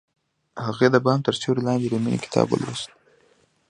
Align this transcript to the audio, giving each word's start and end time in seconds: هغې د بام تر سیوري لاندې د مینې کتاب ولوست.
هغې 0.65 0.87
د 0.91 0.95
بام 1.05 1.19
تر 1.27 1.33
سیوري 1.41 1.61
لاندې 1.67 1.87
د 1.89 1.95
مینې 2.03 2.19
کتاب 2.25 2.47
ولوست. 2.49 2.89